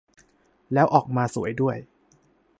[0.73, 1.77] แล้วออกมาสวยด้วย